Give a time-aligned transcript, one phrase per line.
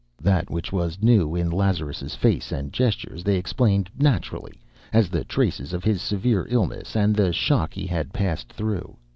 [0.19, 4.59] That which was new in Lazarus' face and gestures they explained naturally,
[4.91, 8.97] as the traces of his severe illness and the shock he had passed through.